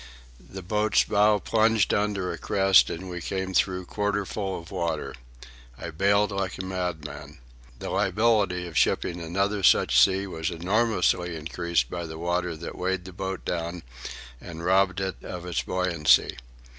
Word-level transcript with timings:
The 0.39 0.63
boat's 0.63 1.03
bow 1.03 1.37
plunged 1.37 1.93
under 1.93 2.31
a 2.31 2.37
crest, 2.39 2.89
and 2.89 3.07
we 3.07 3.21
came 3.21 3.53
through 3.53 3.85
quarter 3.85 4.25
full 4.25 4.57
of 4.59 4.71
water. 4.71 5.13
I 5.77 5.91
bailed 5.91 6.31
like 6.31 6.57
a 6.57 6.65
madman. 6.65 7.37
The 7.77 7.91
liability 7.91 8.65
of 8.65 8.75
shipping 8.75 9.21
another 9.21 9.61
such 9.61 10.03
sea 10.03 10.25
was 10.25 10.49
enormously 10.49 11.35
increased 11.35 11.91
by 11.91 12.07
the 12.07 12.17
water 12.17 12.55
that 12.55 12.75
weighed 12.79 13.05
the 13.05 13.13
boat 13.13 13.45
down 13.45 13.83
and 14.41 14.65
robbed 14.65 15.01
it 15.01 15.17
of 15.23 15.45
its 15.45 15.61
buoyancy. 15.61 16.35